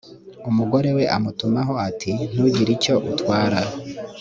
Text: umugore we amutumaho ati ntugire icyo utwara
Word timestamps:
umugore 0.49 0.89
we 0.97 1.03
amutumaho 1.15 1.73
ati 1.87 2.11
ntugire 2.31 2.69
icyo 2.77 2.95
utwara 3.11 3.59